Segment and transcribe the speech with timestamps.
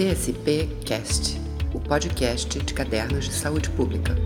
[0.00, 1.38] CSP Cast,
[1.74, 4.16] o podcast de cadernos de saúde pública.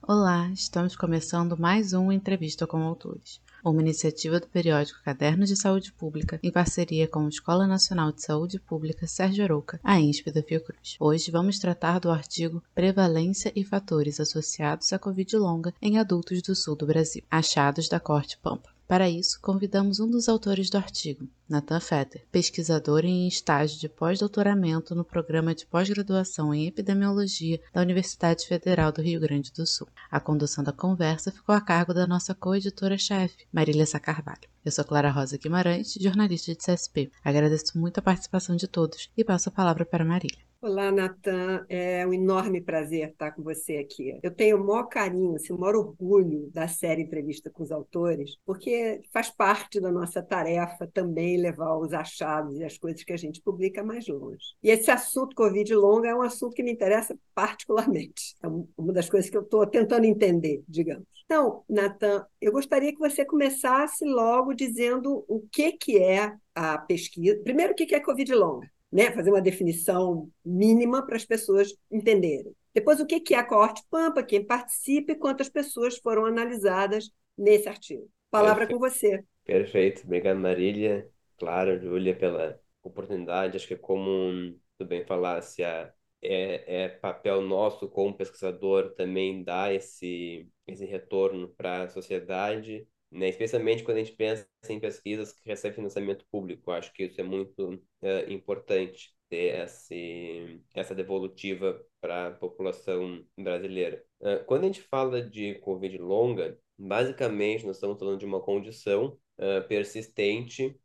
[0.00, 5.92] Olá, estamos começando mais um Entrevista com Autores, uma iniciativa do periódico Cadernos de Saúde
[5.92, 10.42] Pública em parceria com a Escola Nacional de Saúde Pública Sérgio Arouca, a INSP da
[10.42, 10.96] Fiocruz.
[10.98, 16.54] Hoje vamos tratar do artigo Prevalência e Fatores Associados à Covid longa em Adultos do
[16.54, 18.77] Sul do Brasil, achados da Corte Pampa.
[18.88, 24.94] Para isso, convidamos um dos autores do artigo, Nathan Fetter, pesquisador em estágio de pós-doutoramento
[24.94, 29.86] no programa de pós-graduação em epidemiologia da Universidade Federal do Rio Grande do Sul.
[30.10, 34.48] A condução da conversa ficou a cargo da nossa co-editora-chefe, Marília Sacarvalho.
[34.64, 37.10] Eu sou Clara Rosa Guimarães, jornalista de CSP.
[37.22, 40.47] Agradeço muito a participação de todos e passo a palavra para Marília.
[40.60, 41.64] Olá, Natan.
[41.68, 44.18] É um enorme prazer estar com você aqui.
[44.20, 48.36] Eu tenho o maior carinho, assim, o maior orgulho da série Entrevista com os Autores,
[48.44, 53.16] porque faz parte da nossa tarefa também levar os achados e as coisas que a
[53.16, 54.56] gente publica mais longe.
[54.60, 58.34] E esse assunto Covid longa é um assunto que me interessa particularmente.
[58.42, 61.06] É uma das coisas que eu estou tentando entender, digamos.
[61.24, 67.40] Então, Natan, eu gostaria que você começasse logo dizendo o que, que é a pesquisa.
[67.44, 68.68] Primeiro, o que é Covid longa?
[68.90, 72.52] Né, fazer uma definição mínima para as pessoas entenderem.
[72.74, 77.68] Depois, o que é a coorte Pampa, quem participa e quantas pessoas foram analisadas nesse
[77.68, 78.08] artigo.
[78.30, 78.80] Palavra Perfeito.
[78.80, 79.24] com você.
[79.44, 80.02] Perfeito.
[80.04, 81.08] Obrigado, Marília.
[81.38, 83.56] Claro, Júlia, pela oportunidade.
[83.56, 85.92] Acho que, como tu bem falasse, é,
[86.22, 93.28] é papel nosso como pesquisador também dar esse, esse retorno para a sociedade né?
[93.28, 96.70] especialmente quando a gente pensa em pesquisas que recebem financiamento público.
[96.70, 104.02] Acho que isso é muito uh, importante, ter esse, essa devolutiva para a população brasileira.
[104.20, 109.18] Uh, quando a gente fala de Covid longa, basicamente nós estamos falando de uma condição
[109.38, 110.78] uh, persistente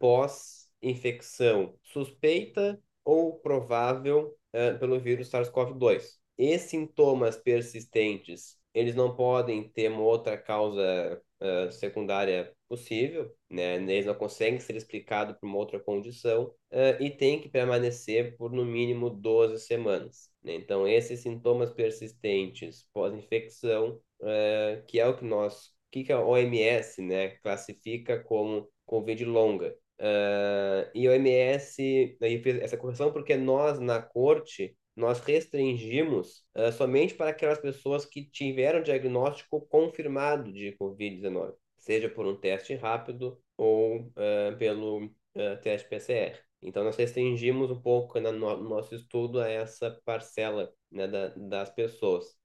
[0.00, 4.34] pós-infecção suspeita ou provável
[4.80, 6.16] pelo vírus SARS-CoV-2.
[6.38, 13.76] E sintomas persistentes, eles não podem ter uma outra causa uh, secundária possível, né?
[13.76, 18.52] Eles não conseguem ser explicados por uma outra condição uh, e tem que permanecer por
[18.52, 20.30] no mínimo 12 semanas.
[20.42, 20.54] Né?
[20.54, 27.00] Então, esses sintomas persistentes pós-infecção, uh, que é o que nós, que, que a OMS,
[27.02, 29.74] né, classifica como COVID longa.
[30.00, 32.16] Uh, e a OMS,
[32.60, 38.82] essa correção porque nós, na corte, nós restringimos uh, somente para aquelas pessoas que tiveram
[38.82, 46.36] diagnóstico confirmado de Covid-19, seja por um teste rápido ou uh, pelo uh, teste PCR.
[46.60, 51.70] Então, nós restringimos um pouco no, no nosso estudo a essa parcela né, da, das
[51.70, 52.36] pessoas.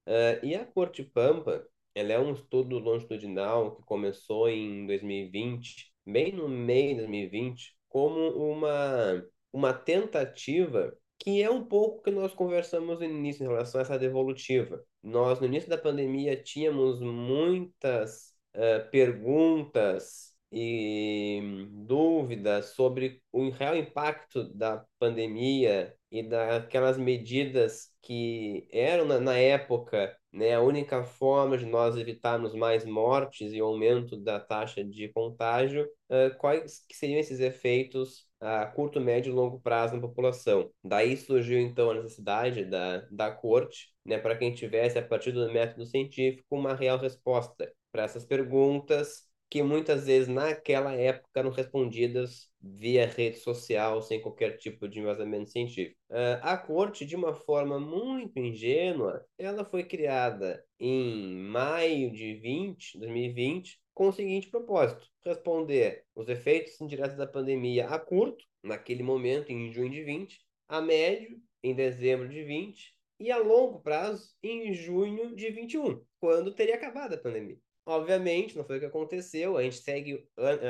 [0.44, 6.48] e a Corte Pampa, ela é um estudo longitudinal que começou em 2020, bem no
[6.48, 13.06] meio de 2020, como uma, uma tentativa que é um pouco que nós conversamos no
[13.06, 14.84] início em relação a essa devolutiva.
[15.02, 21.42] Nós, no início da pandemia, tínhamos muitas uh, perguntas e
[21.72, 30.14] dúvidas sobre o real impacto da pandemia e daquelas medidas que eram, na, na época,
[30.30, 35.86] né, a única forma de nós evitarmos mais mortes e aumento da taxa de contágio,
[36.10, 40.70] uh, quais que seriam esses efeitos a curto, médio e longo prazo na população.
[40.84, 45.52] Daí surgiu então a necessidade da, da corte, né, para quem tivesse, a partir do
[45.52, 52.50] método científico, uma real resposta para essas perguntas que muitas vezes naquela época eram respondidas
[52.60, 55.96] via rede social, sem qualquer tipo de embasamento científico.
[56.10, 62.98] Uh, a corte, de uma forma muito ingênua, ela foi criada em maio de 20,
[62.98, 69.52] 2020, com o seguinte propósito: responder os efeitos indiretos da pandemia a curto, naquele momento,
[69.52, 74.74] em junho de 20, a médio, em dezembro de 20, e a longo prazo, em
[74.74, 77.58] junho de 21, quando teria acabado a pandemia.
[77.86, 79.58] Obviamente, não foi o que aconteceu.
[79.58, 80.26] A gente segue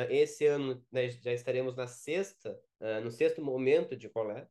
[0.10, 4.50] esse ano, né, já estaremos na sexta, uh, no sexto momento de coleta,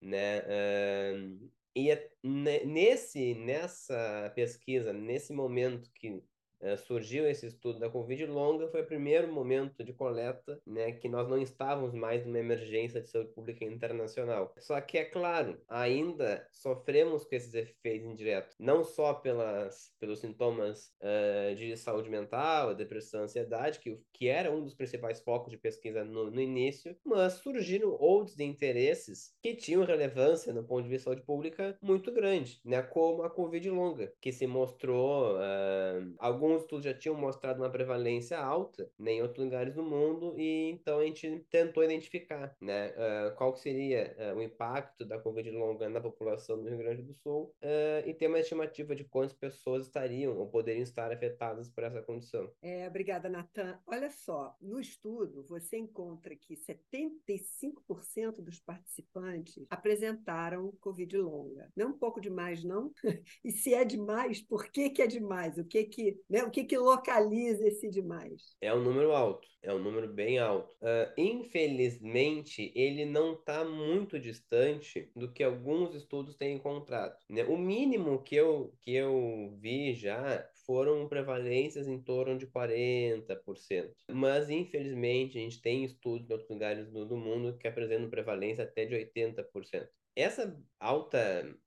[0.00, 0.40] né?
[0.40, 6.22] Uh, e é nesse, nessa pesquisa, nesse momento que
[6.60, 11.08] uh, surgiu esse estudo da Covid longa, foi o primeiro momento de coleta, né, que
[11.08, 14.52] nós não estávamos mais numa emergência de saúde pública internacional.
[14.58, 20.92] Só que, é claro, ainda sofremos com esses efeitos indiretos, não só pelas, pelos sintomas
[21.00, 26.04] uh, de saúde mental, depressão, ansiedade, que, que era um dos principais focos de pesquisa
[26.04, 31.04] no, no início, mas surgiram outros interesses que tinham relevância no ponto de vista de
[31.04, 36.62] saúde pública muito grande, né, como a Covid longa, que se mostrou uh, algo alguns
[36.62, 41.00] estudos já tinham mostrado uma prevalência alta né, em outros lugares do mundo, e então
[41.00, 46.00] a gente tentou identificar né, uh, qual seria uh, o impacto da Covid longa na
[46.00, 50.38] população do Rio Grande do Sul uh, e ter uma estimativa de quantas pessoas estariam
[50.38, 52.50] ou poderiam estar afetadas por essa condição.
[52.62, 53.78] É, obrigada, Natan.
[53.86, 61.70] Olha só, no estudo você encontra que 75% dos participantes apresentaram Covid longa.
[61.76, 62.92] Não é um pouco demais, não?
[63.44, 65.58] e se é demais, por que, que é demais?
[65.58, 68.56] O que que, né, o que que localiza esse demais?
[68.60, 70.70] É um número alto, é um número bem alto.
[70.82, 77.16] Uh, infelizmente, ele não está muito distante do que alguns estudos têm encontrado.
[77.28, 77.44] Né?
[77.44, 83.92] O mínimo que eu, que eu vi já foram prevalências em torno de 40%.
[84.10, 88.84] Mas, infelizmente, a gente tem estudos em outros lugares do mundo que apresentam prevalência até
[88.84, 89.88] de 80%.
[90.16, 91.18] Essa alta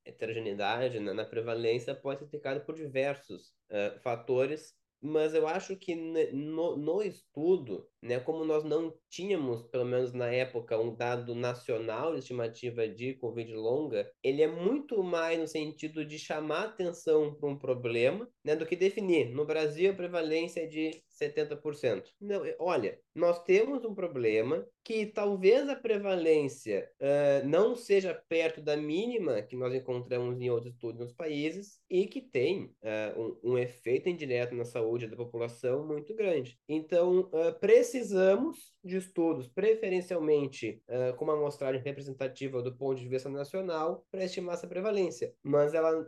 [0.03, 5.95] heterogeneidade na, na prevalência pode ser explicada por diversos uh, fatores mas eu acho que
[5.95, 12.13] no, no estudo, né, como nós não tínhamos, pelo menos na época, um dado nacional
[12.13, 17.49] de estimativa de Covid longa, ele é muito mais no sentido de chamar atenção para
[17.49, 19.29] um problema né, do que definir.
[19.29, 20.91] No Brasil, a prevalência é de
[21.21, 22.03] 70%.
[22.21, 28.77] Não, olha, nós temos um problema que talvez a prevalência uh, não seja perto da
[28.77, 33.57] mínima que nós encontramos em outros estudos nos países e que tem uh, um, um,
[33.57, 36.57] efeito indireto na saúde da população muito grande.
[36.67, 37.59] Então, uh,
[37.91, 40.81] precisamos de estudos, preferencialmente
[41.17, 45.33] com uma amostragem representativa do ponto de vista nacional, para estimar essa prevalência.
[45.43, 46.05] Mas ela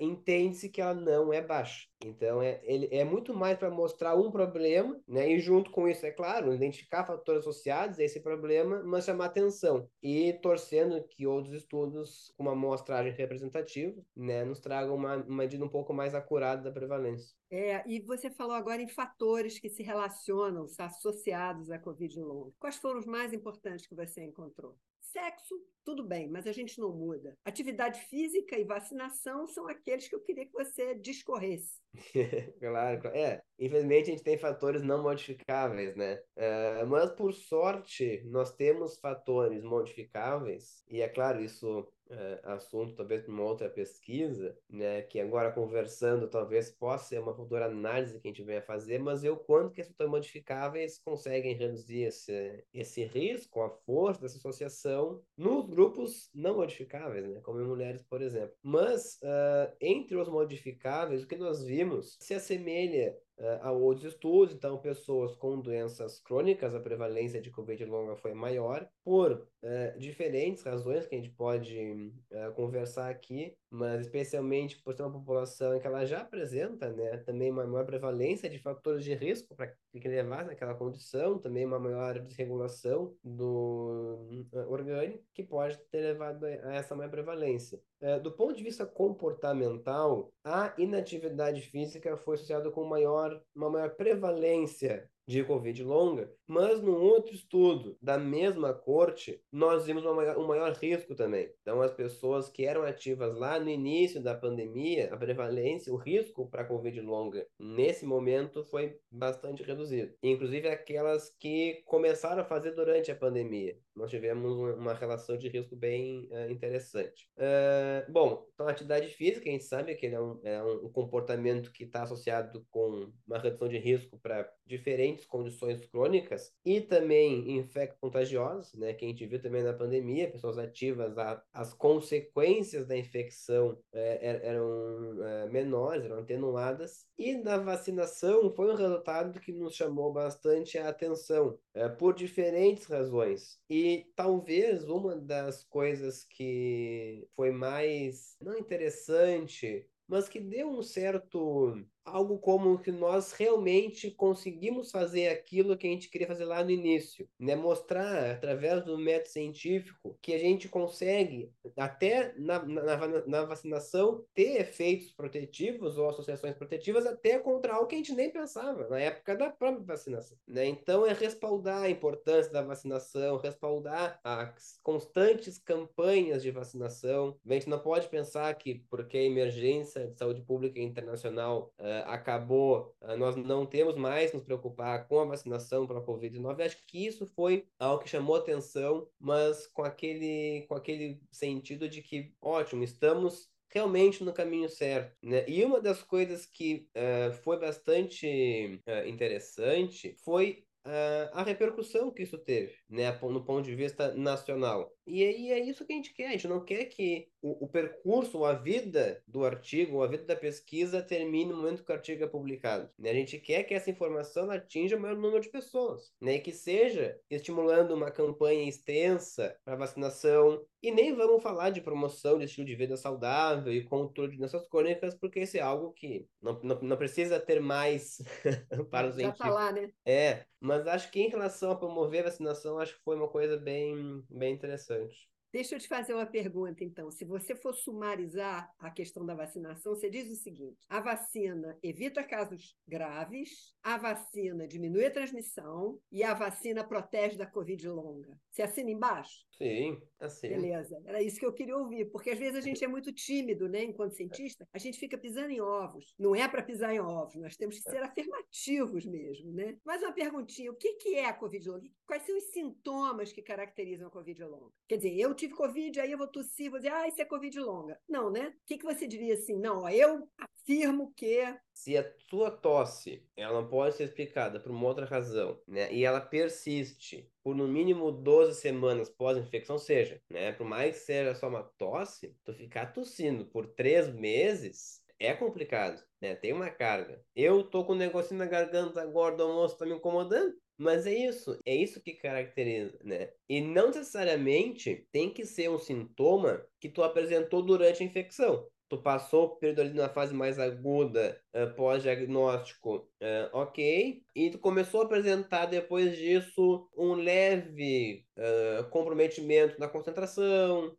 [0.00, 1.86] entende-se que ela não é baixa.
[2.04, 5.30] Então, é, ele, é muito mais para mostrar um problema, né?
[5.30, 9.88] E junto com isso, é claro, identificar fatores associados a esse problema, mas chamar atenção.
[10.02, 15.64] E torcendo que outros estudos com uma amostragem representativa, né, nos tragam uma, uma medida
[15.64, 17.34] um pouco mais acurada da prevalência.
[17.50, 22.52] É, e você falou agora em fatores que se relacionam, associados à Covid longa.
[22.58, 24.76] Quais foram os mais importantes que você encontrou?
[25.00, 25.54] Sexo,
[25.84, 27.36] tudo bem, mas a gente não muda.
[27.44, 31.80] Atividade física e vacinação são aqueles que eu queria que você discorresse.
[32.60, 33.42] claro, é.
[33.58, 36.20] Infelizmente a gente tem fatores não modificáveis, né?
[36.36, 43.22] Uh, mas por sorte nós temos fatores modificáveis e é claro isso é, assunto talvez
[43.22, 45.02] para uma outra pesquisa, né?
[45.02, 49.24] Que agora conversando talvez possa ser uma futura análise que a gente venha fazer, mas
[49.24, 55.22] o quanto que esses fatores modificáveis conseguem reduzir esse esse risco, a força dessa associação
[55.36, 57.40] nos grupos não modificáveis, né?
[57.40, 58.54] Como mulheres, por exemplo.
[58.62, 63.16] Mas uh, entre os modificáveis, o que nós vimos se assemelha
[63.60, 64.54] a outros estudos.
[64.54, 70.62] Então, pessoas com doenças crônicas, a prevalência de Covid longa foi maior, por uh, diferentes
[70.62, 75.86] razões que a gente pode uh, conversar aqui, mas especialmente por ser uma população que
[75.86, 80.44] ela já apresenta né, também uma maior prevalência de fatores de risco para que levar
[80.44, 87.10] naquela condição, também uma maior desregulação do orgânico, que pode ter levado a essa maior
[87.10, 87.80] prevalência.
[88.22, 95.08] Do ponto de vista comportamental, a inatividade física foi associada com maior, uma maior prevalência
[95.26, 100.72] de Covid longa, mas num outro estudo da mesma corte, nós vimos uma, um maior
[100.72, 101.50] risco também.
[101.62, 106.48] Então, as pessoas que eram ativas lá no início da pandemia, a prevalência, o risco
[106.48, 110.12] para Covid longa, nesse momento foi bastante reduzido.
[110.22, 113.76] Inclusive aquelas que começaram a fazer durante a pandemia.
[113.94, 117.28] Nós tivemos uma relação de risco bem uh, interessante.
[117.36, 121.70] Uh, bom, então atividade física, a gente sabe que ele é um, é um comportamento
[121.72, 127.98] que está associado com uma redução de risco para diferentes condições crônicas e também infectos
[128.00, 132.96] contagiosos, né, que a gente viu também na pandemia, pessoas ativas, a, as consequências da
[132.96, 139.74] infecção é, eram é, menores, eram atenuadas, e na vacinação foi um resultado que nos
[139.74, 143.58] chamou bastante a atenção, é, por diferentes razões.
[143.68, 151.74] E talvez uma das coisas que foi mais, não interessante, mas que deu um certo
[152.04, 156.70] algo como que nós realmente conseguimos fazer aquilo que a gente queria fazer lá no
[156.70, 157.54] início, né?
[157.54, 164.60] Mostrar através do método científico que a gente consegue até na, na, na vacinação ter
[164.60, 169.36] efeitos protetivos ou associações protetivas até contra algo que a gente nem pensava na época
[169.36, 170.66] da própria vacinação, né?
[170.66, 177.36] Então é respaldar a importância da vacinação, respaldar as constantes campanhas de vacinação.
[177.46, 182.94] A gente não pode pensar que porque a emergência de saúde pública internacional uh, acabou,
[183.00, 186.64] uh, nós não temos mais nos preocupar com a vacinação para a Covid-19.
[186.64, 192.02] Acho que isso foi algo que chamou atenção, mas com aquele, com aquele sentido de
[192.02, 195.16] que, ótimo, estamos realmente no caminho certo.
[195.22, 195.44] Né?
[195.48, 202.22] E uma das coisas que uh, foi bastante uh, interessante foi uh, a repercussão que
[202.22, 204.92] isso teve, né, no ponto de vista nacional.
[205.06, 207.68] E aí é isso que a gente quer, a gente não quer que o, o
[207.68, 212.22] percurso, a vida do artigo, a vida da pesquisa termine no momento que o artigo
[212.22, 212.88] é publicado.
[212.96, 213.10] Né?
[213.10, 216.36] A gente quer que essa informação atinja o maior número de pessoas, né?
[216.36, 222.38] e que seja estimulando uma campanha extensa para vacinação, e nem vamos falar de promoção
[222.38, 226.60] de estilo de vida saudável e controle nessas crônicas, porque isso é algo que não,
[226.62, 228.18] não, não precisa ter mais
[228.90, 229.92] para os Já está lá, né?
[230.04, 233.56] É, mas acho que em relação a promover a vacinação, acho que foi uma coisa
[233.56, 235.31] bem, bem interessante.
[235.52, 237.10] Deixa eu te fazer uma pergunta, então.
[237.10, 242.24] Se você for sumarizar a questão da vacinação, você diz o seguinte: a vacina evita
[242.24, 248.40] casos graves, a vacina diminui a transmissão e a vacina protege da Covid longa.
[248.50, 249.44] Você assina embaixo?
[249.50, 250.48] Sim, assim.
[250.48, 251.00] Beleza.
[251.04, 253.84] Era isso que eu queria ouvir, porque às vezes a gente é muito tímido, né?
[253.84, 256.14] Enquanto cientista, a gente fica pisando em ovos.
[256.18, 259.76] Não é para pisar em ovos, nós temos que ser afirmativos mesmo, né?
[259.84, 261.90] Mais uma perguntinha: o que é a Covid longa?
[262.06, 264.72] Quais são os sintomas que caracterizam a Covid longa?
[264.88, 267.58] Quer dizer, eu tive Covid, aí eu vou tossir, vou dizer, ah, isso é Covid
[267.58, 267.98] longa.
[268.08, 268.48] Não, né?
[268.48, 269.58] O que, que você diria assim?
[269.58, 271.42] Não, ó, eu afirmo que.
[271.74, 275.92] Se a sua tosse ela não pode ser explicada por uma outra razão, né?
[275.92, 280.52] E ela persiste por no mínimo 12 semanas pós-infecção, seja, né?
[280.52, 286.02] Por mais que seja só uma tosse, tu ficar tossindo por três meses é complicado,
[286.20, 286.34] né?
[286.36, 287.20] Tem uma carga.
[287.34, 290.54] Eu tô com um negocinho na garganta agora do almoço, tá me incomodando.
[290.82, 293.30] Mas é isso, é isso que caracteriza, né?
[293.48, 298.66] E não necessariamente tem que ser um sintoma que tu apresentou durante a infecção.
[298.88, 305.02] Tu passou o período ali na fase mais aguda, uh, pós-diagnóstico, uh, ok, e começou
[305.02, 310.96] a apresentar depois disso um leve uh, comprometimento na concentração,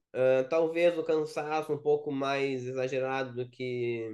[0.50, 4.08] talvez o cansaço um pouco mais exagerado do que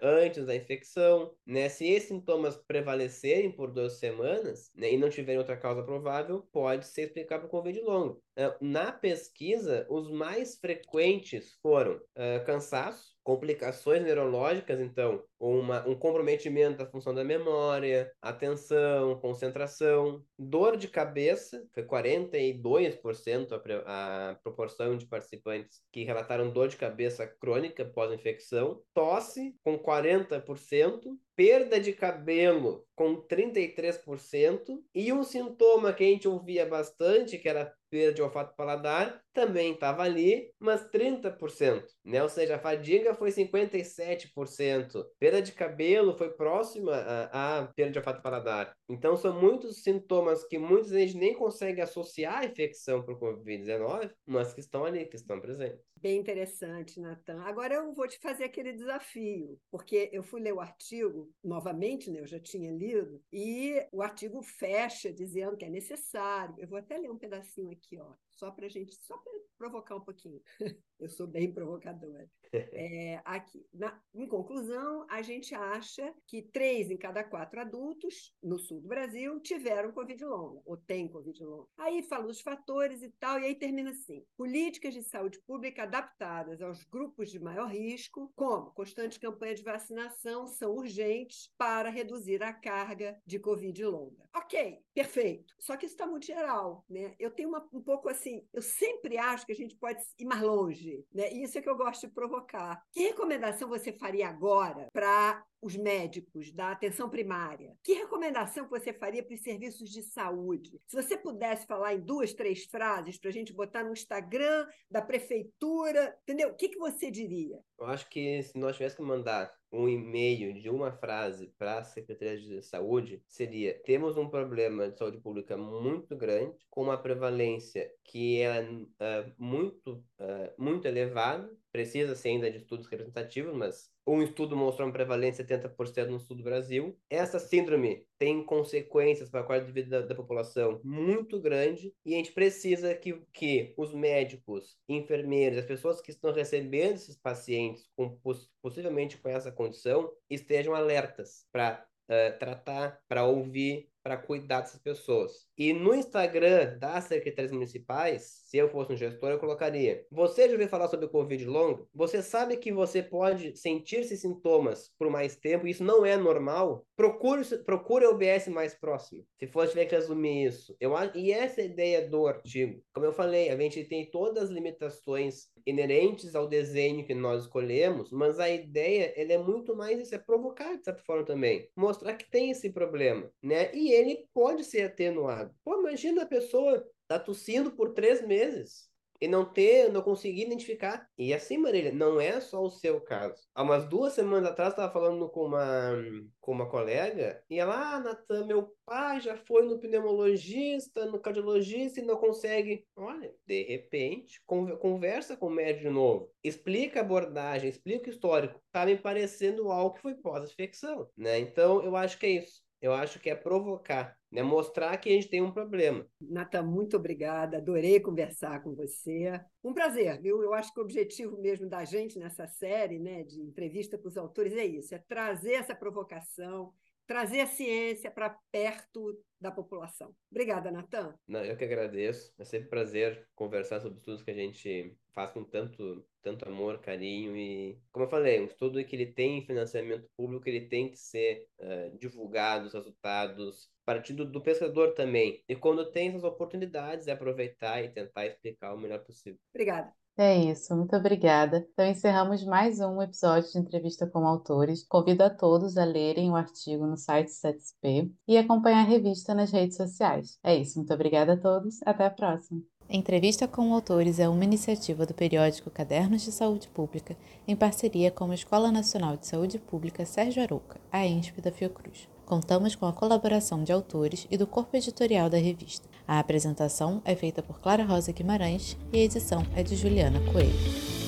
[0.00, 1.68] antes da infecção, né?
[1.68, 6.86] Se esses sintomas prevalecerem por duas semanas né, e não tiverem outra causa provável, pode
[6.86, 8.22] ser explicado por Covid longo.
[8.62, 12.00] na pesquisa, os mais frequentes foram
[12.46, 20.88] cansaço, complicações neurológicas, então, uma, um comprometimento da função da memória, atenção, concentração, dor de
[20.88, 23.52] cabeça, foi 42%
[23.84, 31.00] a, a proporção de participantes que relataram dor de cabeça crônica pós-infecção, tosse com 40%,
[31.36, 37.70] perda de cabelo com 33%, e um sintoma que a gente ouvia bastante, que era
[37.90, 42.22] perda de olfato paladar, também estava ali, mas 30%, né?
[42.22, 46.92] Ou seja, a fadiga foi 57%, perda de cabelo foi próxima
[47.32, 48.72] à, perda de olfato paladar.
[48.88, 54.12] Então, são muitos sintomas que muitas vezes nem conseguem associar a infecção para o Covid-19,
[54.24, 55.84] mas que estão ali, que estão presentes.
[55.96, 57.40] Bem interessante, Natan.
[57.40, 62.20] Agora eu vou te fazer aquele desafio, porque eu fui ler o artigo novamente, né?
[62.20, 66.54] Eu já tinha lido, e o artigo fecha dizendo que é necessário.
[66.58, 70.00] Eu vou até ler um pedacinho aqui, ó, só para gente, só para provocar um
[70.00, 70.40] pouquinho.
[70.98, 72.28] Eu sou bem provocadora.
[72.72, 78.58] É, aqui, na, em conclusão, a gente acha que três em cada quatro adultos no
[78.58, 81.68] sul do Brasil tiveram Covid longa, ou têm Covid longa.
[81.76, 86.62] Aí fala os fatores e tal, e aí termina assim: políticas de saúde pública adaptadas
[86.62, 92.52] aos grupos de maior risco, como constante campanha de vacinação, são urgentes para reduzir a
[92.52, 94.28] carga de Covid longa.
[94.34, 95.54] Ok, perfeito.
[95.58, 97.14] Só que isso está muito geral, né?
[97.18, 100.42] Eu tenho uma, um pouco assim, eu sempre acho que a gente pode ir mais
[100.42, 100.66] longe
[101.12, 101.32] né?
[101.32, 102.82] Isso é que eu gosto de provocar.
[102.92, 107.74] Que recomendação você faria agora para os médicos da atenção primária?
[107.82, 110.80] Que recomendação você faria para os serviços de saúde?
[110.86, 115.02] Se você pudesse falar em duas, três frases para a gente botar no Instagram da
[115.02, 116.50] prefeitura, entendeu?
[116.50, 117.58] O que, que você diria?
[117.78, 121.84] Eu acho que se nós tivéssemos que mandar um e-mail de uma frase para a
[121.84, 127.90] Secretaria de Saúde, seria: temos um problema de saúde pública muito grande, com uma prevalência
[128.04, 134.56] que é uh, muito, uh, muito elevada, precisa-se ainda de estudos representativos, mas um estudo
[134.56, 136.98] mostrou uma prevalência de 70% no sul do Brasil.
[137.10, 142.14] Essa síndrome tem consequências para a qualidade de vida da, da, população muito grande e
[142.14, 147.86] a gente precisa que, que os médicos, enfermeiros, as pessoas que estão recebendo esses pacientes
[147.94, 148.18] com
[148.62, 155.48] possivelmente com essa condição estejam alertas para uh, tratar, para ouvir, para cuidar dessas pessoas.
[155.58, 160.52] E no Instagram das secretarias municipais, se eu fosse um gestor, eu colocaria: Você já
[160.52, 161.88] ouviu falar sobre Covid longo?
[161.92, 166.86] Você sabe que você pode sentir esses sintomas por mais tempo, isso não é normal?
[166.94, 169.26] Procure, procure o OBS mais próximo.
[169.40, 170.76] Se for tiver que resumir isso.
[170.78, 172.80] Eu, e essa é a ideia do artigo.
[172.94, 178.12] Como eu falei, a gente tem todas as limitações inerentes ao desenho que nós escolhemos,
[178.12, 181.68] mas a ideia ele é muito mais isso, é provocar de certa forma também.
[181.76, 183.74] Mostrar que tem esse problema, né?
[183.74, 185.54] E ele pode ser atenuado.
[185.64, 188.88] Pô, imagina a pessoa tá tossindo por três meses
[189.20, 191.08] e não ter, não conseguir identificar.
[191.16, 193.46] E assim, Marília, não é só o seu caso.
[193.54, 195.92] Há umas duas semanas atrás, estava falando com uma,
[196.40, 202.00] com uma colega, e ela, ah, Natan, meu pai já foi no pneumologista, no cardiologista
[202.00, 202.86] e não consegue.
[202.96, 206.30] Olha, de repente, conversa com o médico de novo.
[206.42, 208.60] Explica a abordagem, explica o histórico.
[208.70, 211.38] Tá me parecendo algo que foi pós-infecção, né?
[211.38, 212.65] Então, eu acho que é isso.
[212.80, 214.42] Eu acho que é provocar né?
[214.42, 216.06] Mostrar que a gente tem um problema.
[216.20, 217.56] Nata, muito obrigada.
[217.56, 219.40] Adorei conversar com você.
[219.64, 220.42] Um prazer, viu?
[220.42, 224.16] Eu acho que o objetivo mesmo da gente nessa série, né, de entrevista com os
[224.18, 226.70] autores é isso, é trazer essa provocação,
[227.06, 230.14] trazer a ciência para perto da população.
[230.30, 231.14] Obrigada, Natan.
[231.26, 232.34] Não, eu que agradeço.
[232.38, 236.80] É sempre um prazer conversar sobre estudos que a gente faz com tanto, tanto amor,
[236.80, 240.98] carinho e, como eu falei, um estudo que ele tem financiamento público, ele tem que
[240.98, 245.40] ser uh, divulgado, os resultados, partindo do pescador também.
[245.48, 249.38] E quando tem essas oportunidades, é aproveitar e tentar explicar o melhor possível.
[249.54, 249.92] Obrigada.
[250.18, 251.64] É isso, muito obrigada.
[251.72, 254.84] Então encerramos mais um episódio de entrevista com autores.
[254.88, 259.52] Convido a todos a lerem o artigo no site CETSP e acompanhar a revista nas
[259.52, 260.38] redes sociais.
[260.42, 261.80] É isso, muito obrigada a todos.
[261.84, 262.62] Até a próxima.
[262.88, 267.16] Entrevista com Autores é uma iniciativa do periódico Cadernos de Saúde Pública,
[267.46, 272.08] em parceria com a Escola Nacional de Saúde Pública Sérgio Arouca, a ENSP da Fiocruz.
[272.24, 275.88] Contamos com a colaboração de autores e do corpo editorial da revista.
[276.06, 281.05] A apresentação é feita por Clara Rosa Guimarães e a edição é de Juliana Coelho.